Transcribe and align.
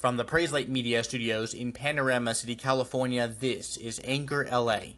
From 0.00 0.16
the 0.16 0.24
Praise 0.24 0.50
Light 0.50 0.70
Media 0.70 1.04
Studios 1.04 1.52
in 1.52 1.72
Panorama 1.72 2.34
City, 2.34 2.56
California, 2.56 3.28
this 3.28 3.76
is 3.76 4.00
Anchor 4.02 4.48
LA. 4.50 4.94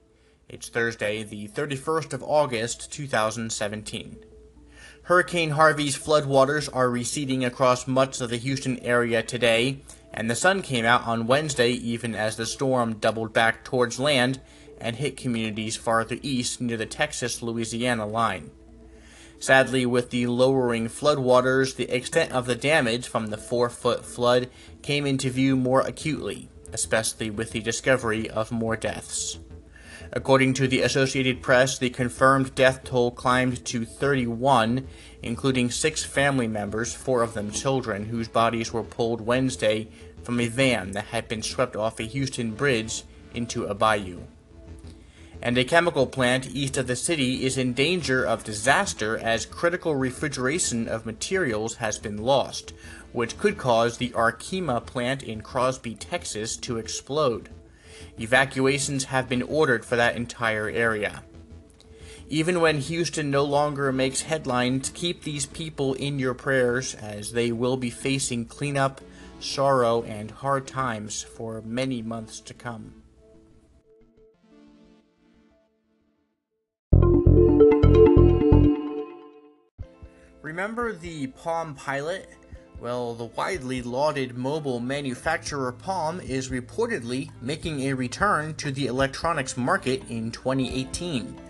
It's 0.49 0.69
Thursday, 0.69 1.25
the 1.25 1.49
31st 1.49 2.13
of 2.13 2.23
August, 2.23 2.93
2017. 2.93 4.25
Hurricane 5.03 5.51
Harvey's 5.51 5.99
floodwaters 5.99 6.69
are 6.73 6.89
receding 6.89 7.45
across 7.45 7.89
much 7.89 8.21
of 8.21 8.31
the 8.31 8.37
Houston 8.37 8.79
area 8.79 9.25
today, 9.25 9.81
and 10.15 10.31
the 10.31 10.37
sun 10.37 10.63
came 10.63 10.85
out 10.85 11.05
on 11.05 11.27
Wednesday 11.27 11.71
even 11.71 12.15
as 12.15 12.37
the 12.37 12.47
storm 12.47 12.95
doubled 13.01 13.33
back 13.33 13.65
towards 13.65 13.99
land 13.99 14.41
and 14.81 14.95
hit 14.95 15.17
communities 15.17 15.75
farther 15.75 16.19
east 16.23 16.61
near 16.61 16.77
the 16.77 16.87
Texas 16.87 17.43
Louisiana 17.43 18.07
line. 18.07 18.53
Sadly, 19.43 19.85
with 19.87 20.11
the 20.11 20.29
lowering 20.29 20.87
floodwaters, 20.87 21.75
the 21.75 21.93
extent 21.93 22.31
of 22.31 22.47
the 22.47 22.55
damage 22.55 23.09
from 23.09 23.27
the 23.27 23.37
four 23.37 23.69
foot 23.69 24.05
flood 24.05 24.49
came 24.83 25.05
into 25.05 25.31
view 25.31 25.57
more 25.57 25.81
acutely, 25.81 26.49
especially 26.73 27.29
with 27.29 27.51
the 27.51 27.59
discovery 27.59 28.31
of 28.31 28.53
more 28.53 28.77
deaths. 28.77 29.41
According 30.13 30.55
to 30.55 30.69
the 30.69 30.83
Associated 30.83 31.43
Press, 31.43 31.77
the 31.77 31.91
confirmed 31.91 32.55
death 32.55 32.85
toll 32.85 33.11
climbed 33.11 33.65
to 33.65 33.85
31, 33.85 34.87
including 35.25 35.73
six 35.73 36.05
family 36.05 36.47
members, 36.47 36.95
four 36.95 37.21
of 37.21 37.35
them 37.35 37.51
children, 37.51 38.05
whose 38.05 38.29
bodies 38.29 38.73
were 38.73 38.85
pulled 38.85 39.23
Wednesday 39.23 39.89
from 40.23 40.39
a 40.39 40.47
van 40.47 40.93
that 40.93 41.07
had 41.07 41.27
been 41.27 41.43
swept 41.43 41.75
off 41.75 41.99
a 41.99 42.05
Houston 42.05 42.53
bridge 42.53 43.03
into 43.35 43.65
a 43.65 43.75
bayou 43.75 44.21
and 45.43 45.59
a 45.59 45.65
chemical 45.65 46.07
plant 46.07 46.49
east 46.55 46.77
of 46.77 46.87
the 46.87 46.95
city 46.95 47.45
is 47.45 47.59
in 47.59 47.73
danger 47.73 48.25
of 48.25 48.45
disaster 48.45 49.19
as 49.19 49.45
critical 49.45 49.97
refrigeration 49.97 50.87
of 50.87 51.05
materials 51.05 51.75
has 51.77 51.99
been 51.99 52.17
lost, 52.17 52.73
which 53.11 53.37
could 53.37 53.59
cause 53.59 53.99
the 53.99 54.11
Arkema 54.11 54.85
plant 54.87 55.25
in 55.25 55.41
Crosby, 55.41 55.97
Texas 55.97 56.57
to 56.59 56.79
explode. 56.79 57.49
Evacuations 58.21 59.05
have 59.05 59.29
been 59.29 59.43
ordered 59.43 59.85
for 59.85 59.97
that 59.97 60.15
entire 60.15 60.69
area. 60.69 61.25
Even 62.29 62.61
when 62.61 62.79
Houston 62.79 63.31
no 63.31 63.45
longer 63.45 63.91
makes 63.91 64.23
headlines, 64.23 64.91
keep 64.95 65.23
these 65.23 65.45
people 65.45 65.95
in 65.95 66.21
your 66.21 66.35
prayers 66.35 66.95
as 66.95 67.33
they 67.33 67.51
will 67.51 67.77
be 67.77 67.91
facing 67.91 68.45
cleanup, 68.45 69.01
sorrow, 69.41 70.05
and 70.05 70.31
hard 70.31 70.69
times 70.69 71.23
for 71.23 71.61
many 71.63 72.01
months 72.01 72.39
to 72.41 72.55
come. 72.55 73.02
Remember 80.53 80.93
the 80.93 81.29
Palm 81.29 81.75
Pilot? 81.75 82.29
Well, 82.79 83.15
the 83.15 83.25
widely 83.25 83.81
lauded 83.81 84.37
mobile 84.37 84.81
manufacturer 84.81 85.73
Palm 85.73 86.21
is 86.21 86.51
reportedly 86.51 87.31
making 87.41 87.81
a 87.81 87.95
return 87.95 88.55
to 88.57 88.71
the 88.71 88.87
electronics 88.87 89.57
market 89.57 90.03
in 90.11 90.31
2018. 90.31 91.41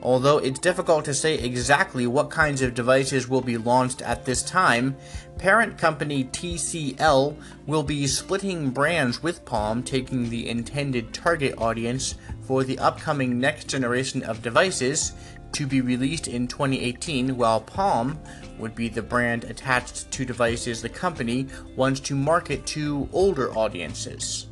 Although 0.00 0.38
it's 0.38 0.60
difficult 0.60 1.04
to 1.04 1.12
say 1.12 1.34
exactly 1.34 2.06
what 2.06 2.30
kinds 2.30 2.62
of 2.62 2.72
devices 2.72 3.28
will 3.28 3.42
be 3.42 3.58
launched 3.58 4.00
at 4.00 4.24
this 4.24 4.42
time, 4.42 4.96
parent 5.36 5.76
company 5.76 6.24
TCL 6.24 7.36
will 7.66 7.82
be 7.82 8.06
splitting 8.06 8.70
brands 8.70 9.22
with 9.22 9.44
Palm, 9.44 9.82
taking 9.82 10.30
the 10.30 10.48
intended 10.48 11.12
target 11.12 11.54
audience 11.58 12.14
for 12.42 12.64
the 12.64 12.78
upcoming 12.78 13.38
next 13.38 13.68
generation 13.68 14.22
of 14.22 14.40
devices 14.40 15.12
to 15.52 15.66
be 15.66 15.80
released 15.80 16.28
in 16.28 16.46
2018, 16.46 17.36
while 17.36 17.60
Palm 17.60 18.18
would 18.58 18.74
be 18.74 18.88
the 18.88 19.02
brand 19.02 19.44
attached 19.44 20.10
to 20.10 20.24
devices 20.24 20.82
the 20.82 20.88
company 20.88 21.46
wants 21.76 22.00
to 22.00 22.14
market 22.14 22.66
to 22.66 23.08
older 23.12 23.52
audiences. 23.56 24.46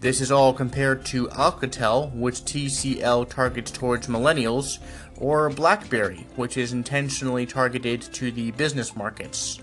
This 0.00 0.20
is 0.20 0.30
all 0.30 0.52
compared 0.52 1.04
to 1.06 1.26
Alcatel, 1.28 2.14
which 2.14 2.42
TCL 2.42 3.28
targets 3.28 3.70
towards 3.70 4.06
millennials, 4.06 4.78
or 5.16 5.50
BlackBerry, 5.50 6.24
which 6.36 6.56
is 6.56 6.72
intentionally 6.72 7.46
targeted 7.46 8.02
to 8.02 8.30
the 8.30 8.52
business 8.52 8.94
markets. 8.94 9.58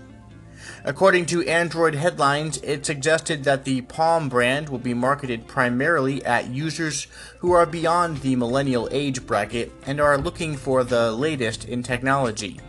According 0.86 1.26
to 1.26 1.44
Android 1.48 1.96
headlines, 1.96 2.58
it 2.58 2.86
suggested 2.86 3.42
that 3.42 3.64
the 3.64 3.80
Palm 3.80 4.28
brand 4.28 4.68
will 4.68 4.78
be 4.78 4.94
marketed 4.94 5.48
primarily 5.48 6.24
at 6.24 6.50
users 6.50 7.08
who 7.40 7.50
are 7.50 7.66
beyond 7.66 8.18
the 8.18 8.36
millennial 8.36 8.88
age 8.92 9.26
bracket 9.26 9.72
and 9.84 10.00
are 10.00 10.16
looking 10.16 10.56
for 10.56 10.84
the 10.84 11.10
latest 11.10 11.64
in 11.64 11.82
technology. 11.82 12.60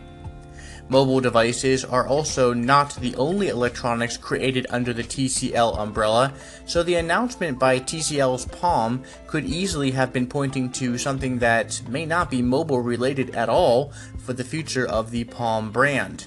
Mobile 0.88 1.20
devices 1.20 1.84
are 1.84 2.08
also 2.08 2.52
not 2.52 2.96
the 2.96 3.14
only 3.14 3.50
electronics 3.50 4.16
created 4.16 4.66
under 4.68 4.92
the 4.92 5.04
TCL 5.04 5.78
umbrella, 5.78 6.32
so 6.66 6.82
the 6.82 6.96
announcement 6.96 7.56
by 7.56 7.78
TCL's 7.78 8.46
Palm 8.46 9.04
could 9.28 9.44
easily 9.44 9.92
have 9.92 10.12
been 10.12 10.26
pointing 10.26 10.72
to 10.72 10.98
something 10.98 11.38
that 11.38 11.80
may 11.88 12.04
not 12.04 12.32
be 12.32 12.42
mobile 12.42 12.80
related 12.80 13.30
at 13.36 13.48
all 13.48 13.92
for 14.18 14.32
the 14.32 14.42
future 14.42 14.86
of 14.88 15.12
the 15.12 15.22
Palm 15.22 15.70
brand. 15.70 16.26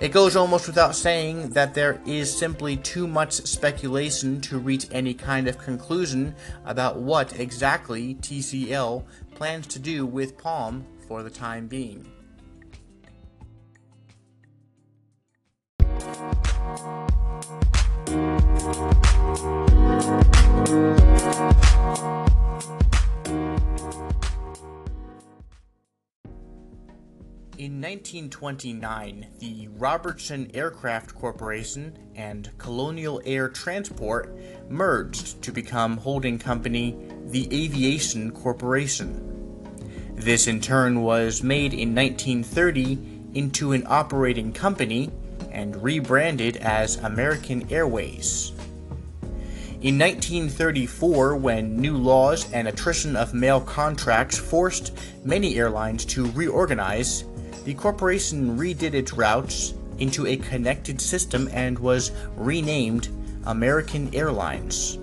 It 0.00 0.12
goes 0.12 0.36
almost 0.36 0.66
without 0.66 0.94
saying 0.94 1.50
that 1.50 1.74
there 1.74 2.00
is 2.06 2.36
simply 2.36 2.76
too 2.76 3.06
much 3.06 3.32
speculation 3.32 4.40
to 4.42 4.58
reach 4.58 4.86
any 4.90 5.14
kind 5.14 5.48
of 5.48 5.58
conclusion 5.58 6.34
about 6.64 6.98
what 6.98 7.38
exactly 7.38 8.14
TCL 8.16 9.04
plans 9.34 9.66
to 9.68 9.78
do 9.78 10.06
with 10.06 10.38
Palm 10.38 10.86
for 11.08 11.22
the 11.22 11.30
time 11.30 11.66
being. 11.66 12.10
In 20.64 21.71
1929, 27.82 29.26
the 29.40 29.66
Robertson 29.72 30.48
Aircraft 30.54 31.16
Corporation 31.16 31.98
and 32.14 32.56
Colonial 32.56 33.20
Air 33.24 33.48
Transport 33.48 34.38
merged 34.68 35.42
to 35.42 35.50
become 35.50 35.96
holding 35.96 36.38
company 36.38 36.96
the 37.26 37.48
Aviation 37.52 38.30
Corporation. 38.30 39.28
This 40.14 40.46
in 40.46 40.60
turn 40.60 41.02
was 41.02 41.42
made 41.42 41.74
in 41.74 41.92
1930 41.92 43.32
into 43.34 43.72
an 43.72 43.82
operating 43.88 44.52
company 44.52 45.10
and 45.50 45.82
rebranded 45.82 46.58
as 46.58 46.98
American 46.98 47.68
Airways. 47.68 48.52
In 49.80 49.98
1934, 49.98 51.34
when 51.34 51.80
new 51.80 51.96
laws 51.96 52.48
and 52.52 52.68
attrition 52.68 53.16
of 53.16 53.34
mail 53.34 53.60
contracts 53.60 54.38
forced 54.38 54.96
many 55.24 55.56
airlines 55.56 56.04
to 56.04 56.30
reorganize, 56.30 57.24
the 57.64 57.74
corporation 57.74 58.58
redid 58.58 58.94
its 58.94 59.12
routes 59.12 59.74
into 59.98 60.26
a 60.26 60.36
connected 60.36 61.00
system 61.00 61.48
and 61.52 61.78
was 61.78 62.10
renamed 62.36 63.08
American 63.44 64.14
Airlines. 64.14 64.98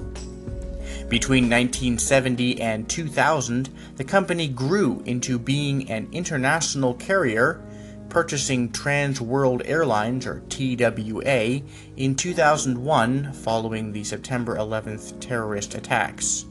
Between 1.09 1.45
1970 1.45 2.61
and 2.61 2.87
2000, 2.87 3.69
the 3.95 4.03
company 4.03 4.47
grew 4.47 5.01
into 5.05 5.39
being 5.39 5.89
an 5.89 6.07
international 6.11 6.93
carrier, 6.93 7.61
purchasing 8.09 8.71
Trans 8.71 9.19
World 9.19 9.63
Airlines, 9.65 10.27
or 10.27 10.41
TWA, 10.49 11.61
in 11.97 12.15
2001 12.15 13.33
following 13.33 13.91
the 13.91 14.03
September 14.03 14.55
11th 14.57 15.19
terrorist 15.19 15.75
attacks. 15.75 16.45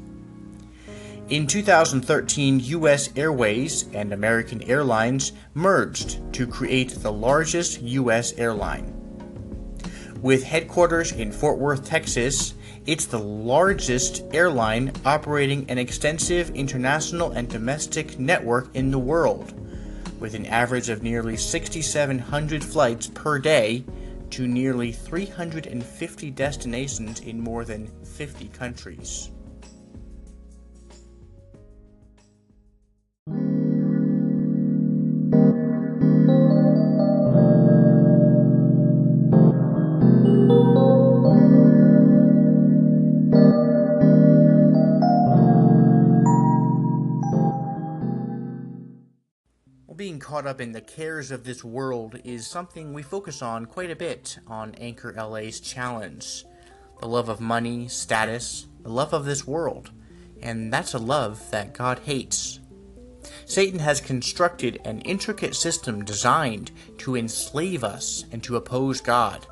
In 1.31 1.47
2013, 1.47 2.59
U.S. 2.61 3.11
Airways 3.15 3.84
and 3.93 4.15
American 4.15 4.62
Airlines 4.62 5.32
merged 5.52 6.32
to 6.32 6.47
create 6.47 6.88
the 6.88 7.12
largest 7.12 7.82
U.S. 7.82 8.32
airline. 8.38 8.94
With 10.23 10.43
headquarters 10.43 11.12
in 11.12 11.31
Fort 11.31 11.58
Worth, 11.58 11.85
Texas, 11.85 12.55
it's 12.87 13.05
the 13.05 13.19
largest 13.19 14.23
airline 14.32 14.91
operating 15.05 15.69
an 15.69 15.76
extensive 15.76 16.49
international 16.52 17.32
and 17.32 17.47
domestic 17.47 18.19
network 18.19 18.75
in 18.75 18.91
the 18.91 18.99
world, 18.99 19.52
with 20.19 20.32
an 20.32 20.47
average 20.47 20.88
of 20.88 21.02
nearly 21.02 21.37
6,700 21.37 22.64
flights 22.64 23.08
per 23.08 23.38
day 23.38 23.85
to 24.31 24.49
nearly 24.49 24.93
350 24.93 26.31
destinations 26.31 27.20
in 27.20 27.38
more 27.38 27.67
than 27.67 27.87
50 28.02 28.49
countries. 28.49 29.31
Caught 50.28 50.46
up 50.46 50.60
in 50.60 50.72
the 50.72 50.80
cares 50.82 51.30
of 51.30 51.42
this 51.42 51.64
world 51.64 52.20
is 52.22 52.46
something 52.46 52.92
we 52.92 53.02
focus 53.02 53.40
on 53.40 53.64
quite 53.64 53.90
a 53.90 53.96
bit 53.96 54.38
on 54.46 54.75
Anchor 54.75 55.14
LA's 55.16 55.58
challenge. 55.58 56.44
the 57.00 57.08
love 57.08 57.30
of 57.30 57.40
money, 57.40 57.88
status, 57.88 58.66
the 58.82 58.90
love 58.90 59.14
of 59.14 59.25
this 59.25 59.46
world, 59.46 59.90
and 60.42 60.70
that's 60.70 60.92
a 60.92 60.98
love 60.98 61.50
that 61.50 61.72
God 61.72 62.00
hates. 62.00 62.60
Satan 63.46 63.78
has 63.78 64.02
constructed 64.02 64.78
an 64.84 65.00
intricate 65.00 65.54
system 65.54 66.04
designed 66.04 66.72
to 66.98 67.16
enslave 67.16 67.82
us 67.82 68.26
and 68.30 68.44
to 68.44 68.56
oppose 68.56 69.00
God. 69.00 69.46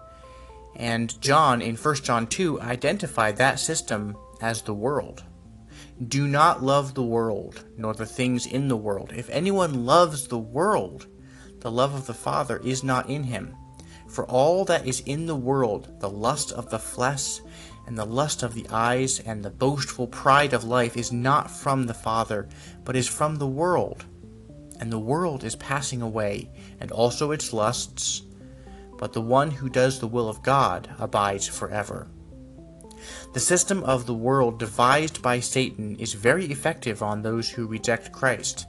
And 0.75 1.19
John 1.23 1.63
in 1.63 1.77
1 1.77 1.95
John 2.03 2.27
2 2.27 2.61
identified 2.61 3.39
that 3.39 3.61
system 3.61 4.15
as 4.43 4.61
the 4.61 4.75
world. 4.75 5.25
Do 6.05 6.29
not 6.29 6.63
love 6.63 6.93
the 6.93 7.03
world, 7.03 7.65
nor 7.79 7.95
the 7.95 8.05
things 8.05 8.45
in 8.45 8.69
the 8.69 8.77
world. 8.77 9.15
If 9.17 9.31
anyone 9.31 9.87
loves 9.87 10.29
the 10.29 10.39
world, 10.39 11.07
the 11.61 11.71
love 11.71 11.95
of 11.95 12.07
the 12.07 12.13
Father 12.13 12.59
is 12.59 12.85
not 12.85 13.09
in 13.09 13.25
him. 13.25 13.57
For 14.07 14.27
all 14.27 14.67
that 14.67 14.87
is 14.87 15.01
in 15.07 15.25
the 15.25 15.35
world, 15.35 16.01
the 16.01 16.11
lust 16.11 16.53
of 16.53 16.69
the 16.69 16.79
flesh, 16.79 17.41
and 17.87 17.97
the 17.97 18.05
lust 18.05 18.43
of 18.43 18.53
the 18.53 18.67
eyes, 18.71 19.21
and 19.21 19.43
the 19.43 19.49
boastful 19.49 20.07
pride 20.09 20.53
of 20.53 20.65
life, 20.65 20.99
is 20.99 21.13
not 21.13 21.51
from 21.51 21.87
the 21.87 21.95
Father, 21.95 22.47
but 22.85 22.95
is 22.95 23.09
from 23.09 23.37
the 23.37 23.47
world. 23.47 24.05
And 24.79 24.93
the 24.93 24.99
world 24.99 25.45
is 25.45 25.57
passing 25.57 26.03
away, 26.03 26.51
and 26.79 26.93
also 26.93 27.31
its 27.31 27.55
lusts, 27.55 28.23
but 28.99 29.15
the 29.15 29.23
one 29.23 29.51
who 29.51 29.71
does 29.71 29.99
the 29.99 30.07
will 30.07 30.29
of 30.29 30.43
God 30.43 30.91
abides 30.99 31.49
forever. 31.49 32.09
The 33.33 33.41
system 33.41 33.83
of 33.85 34.07
the 34.07 34.15
world 34.15 34.59
devised 34.59 35.23
by 35.23 35.41
Satan 35.41 35.97
is 35.97 36.15
very 36.15 36.47
effective 36.47 37.03
on 37.03 37.23
those 37.23 37.51
who 37.51 37.67
reject 37.67 38.13
Christ. 38.13 38.67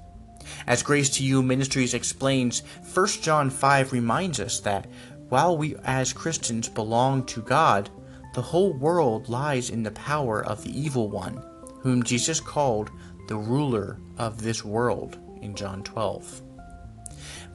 As 0.65 0.83
Grace 0.83 1.09
to 1.11 1.23
You 1.23 1.41
Ministries 1.41 1.93
explains, 1.93 2.61
1 2.93 3.07
John 3.21 3.49
5 3.49 3.91
reminds 3.91 4.39
us 4.39 4.59
that 4.61 4.87
while 5.29 5.57
we 5.57 5.75
as 5.83 6.13
Christians 6.13 6.69
belong 6.69 7.25
to 7.25 7.41
God, 7.41 7.89
the 8.33 8.41
whole 8.41 8.73
world 8.73 9.29
lies 9.29 9.69
in 9.69 9.83
the 9.83 9.91
power 9.91 10.45
of 10.45 10.63
the 10.63 10.79
evil 10.79 11.09
one, 11.09 11.43
whom 11.79 12.03
Jesus 12.03 12.39
called 12.39 12.91
the 13.27 13.37
ruler 13.37 13.99
of 14.17 14.41
this 14.41 14.63
world 14.63 15.17
in 15.41 15.55
John 15.55 15.83
12. 15.83 16.41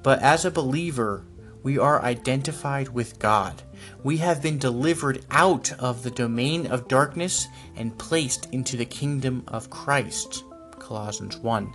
But 0.02 0.20
as 0.20 0.44
a 0.44 0.50
believer, 0.50 1.25
we 1.62 1.79
are 1.79 2.03
identified 2.03 2.88
with 2.88 3.19
God. 3.19 3.62
We 4.03 4.17
have 4.19 4.43
been 4.43 4.59
delivered 4.59 5.25
out 5.31 5.73
of 5.79 6.03
the 6.03 6.11
domain 6.11 6.67
of 6.67 6.88
darkness 6.88 7.47
and 7.76 7.97
placed 7.99 8.49
into 8.53 8.76
the 8.76 8.85
kingdom 8.85 9.44
of 9.49 9.70
Christ. 9.70 10.44
Colossians 10.79 11.37
1. 11.37 11.73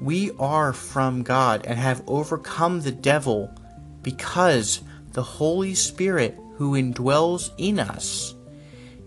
We 0.00 0.32
are 0.38 0.72
from 0.72 1.22
God 1.22 1.64
and 1.66 1.78
have 1.78 2.02
overcome 2.06 2.80
the 2.80 2.92
devil 2.92 3.50
because 4.02 4.82
the 5.12 5.22
Holy 5.22 5.74
Spirit 5.74 6.36
who 6.56 6.72
indwells 6.72 7.50
in 7.58 7.78
us 7.78 8.34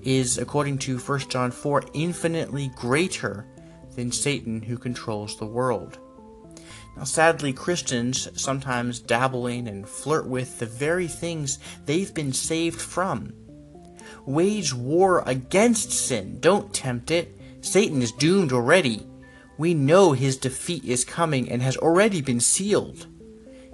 is, 0.01 0.37
according 0.37 0.77
to 0.79 0.97
1 0.97 1.19
John 1.27 1.51
4, 1.51 1.83
infinitely 1.93 2.71
greater 2.75 3.45
than 3.95 4.11
Satan 4.11 4.61
who 4.61 4.77
controls 4.77 5.37
the 5.37 5.45
world. 5.45 5.99
Now, 6.97 7.03
sadly, 7.03 7.53
Christians 7.53 8.27
sometimes 8.41 8.97
dabble 8.97 9.45
in 9.45 9.67
and 9.67 9.87
flirt 9.87 10.25
with 10.25 10.57
the 10.57 10.65
very 10.65 11.07
things 11.07 11.59
they've 11.85 12.11
been 12.11 12.33
saved 12.33 12.81
from. 12.81 13.33
Wage 14.25 14.73
war 14.73 15.21
against 15.27 15.91
sin, 15.91 16.39
don't 16.39 16.73
tempt 16.73 17.11
it. 17.11 17.39
Satan 17.61 18.01
is 18.01 18.11
doomed 18.11 18.51
already. 18.51 19.05
We 19.59 19.75
know 19.75 20.13
his 20.13 20.37
defeat 20.37 20.83
is 20.85 21.05
coming 21.05 21.51
and 21.51 21.61
has 21.61 21.77
already 21.77 22.21
been 22.21 22.39
sealed. 22.39 23.05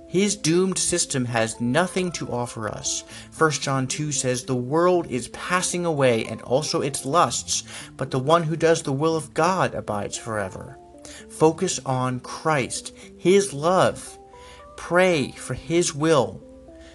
His 0.09 0.35
doomed 0.35 0.77
system 0.77 1.23
has 1.25 1.61
nothing 1.61 2.11
to 2.13 2.29
offer 2.29 2.67
us. 2.67 3.05
1 3.37 3.51
John 3.51 3.87
2 3.87 4.11
says, 4.11 4.43
The 4.43 4.53
world 4.53 5.07
is 5.09 5.29
passing 5.29 5.85
away 5.85 6.25
and 6.25 6.41
also 6.41 6.81
its 6.81 7.05
lusts, 7.05 7.63
but 7.95 8.11
the 8.11 8.19
one 8.19 8.43
who 8.43 8.57
does 8.57 8.83
the 8.83 8.91
will 8.91 9.15
of 9.15 9.33
God 9.33 9.73
abides 9.73 10.17
forever. 10.17 10.77
Focus 11.29 11.79
on 11.85 12.19
Christ, 12.19 12.93
His 13.17 13.53
love. 13.53 14.17
Pray 14.75 15.31
for 15.31 15.53
His 15.53 15.93
will. 15.93 16.41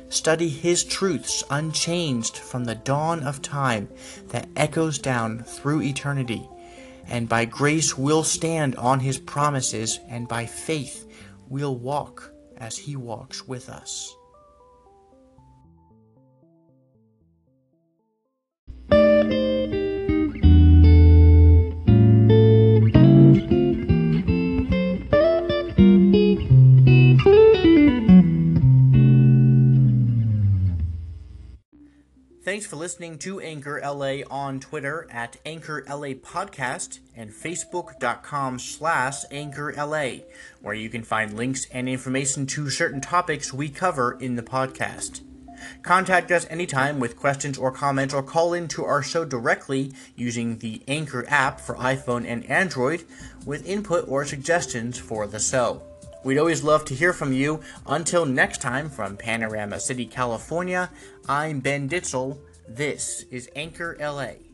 Study 0.08 0.48
His 0.48 0.84
truths 0.84 1.44
unchanged 1.50 2.36
from 2.36 2.64
the 2.64 2.74
dawn 2.74 3.22
of 3.22 3.42
time 3.42 3.88
that 4.28 4.48
echoes 4.56 4.98
down 4.98 5.42
through 5.44 5.82
eternity. 5.82 6.48
And 7.06 7.28
by 7.28 7.44
grace 7.44 7.96
we'll 7.96 8.24
stand 8.24 8.76
on 8.76 9.00
His 9.00 9.18
promises, 9.18 10.00
and 10.08 10.28
by 10.28 10.46
faith 10.46 11.06
we'll 11.48 11.76
walk 11.76 12.32
as 12.56 12.76
He 12.76 12.96
walks 12.96 13.46
with 13.46 13.68
us. 13.68 14.14
Thanks 32.58 32.70
for 32.70 32.74
listening 32.74 33.18
to 33.18 33.38
Anchor 33.38 33.80
LA 33.84 34.24
on 34.28 34.58
Twitter 34.58 35.06
at 35.12 35.36
Anchor 35.46 35.84
LA 35.88 36.14
Podcast 36.14 36.98
and 37.14 37.30
Facebook.com 37.30 38.58
slash 38.58 39.22
Anchor 39.30 39.72
LA, 39.76 40.24
where 40.60 40.74
you 40.74 40.90
can 40.90 41.04
find 41.04 41.34
links 41.34 41.68
and 41.70 41.88
information 41.88 42.46
to 42.46 42.68
certain 42.68 43.00
topics 43.00 43.52
we 43.54 43.68
cover 43.68 44.18
in 44.18 44.34
the 44.34 44.42
podcast. 44.42 45.20
Contact 45.84 46.32
us 46.32 46.48
anytime 46.50 46.98
with 46.98 47.16
questions 47.16 47.56
or 47.56 47.70
comments 47.70 48.12
or 48.12 48.24
call 48.24 48.52
in 48.52 48.66
to 48.66 48.84
our 48.84 49.04
show 49.04 49.24
directly 49.24 49.92
using 50.16 50.58
the 50.58 50.82
Anchor 50.88 51.24
app 51.28 51.60
for 51.60 51.76
iPhone 51.76 52.26
and 52.26 52.44
Android 52.50 53.04
with 53.46 53.68
input 53.68 54.04
or 54.08 54.24
suggestions 54.24 54.98
for 54.98 55.28
the 55.28 55.38
show. 55.38 55.80
We'd 56.24 56.38
always 56.38 56.64
love 56.64 56.84
to 56.86 56.94
hear 56.96 57.12
from 57.12 57.32
you. 57.32 57.60
Until 57.86 58.26
next 58.26 58.60
time, 58.60 58.90
from 58.90 59.16
Panorama 59.16 59.78
City, 59.78 60.04
California, 60.04 60.90
I'm 61.28 61.60
Ben 61.60 61.88
Ditzel. 61.88 62.38
This 62.70 63.24
is 63.30 63.48
Anchor 63.56 63.96
LA. 63.98 64.47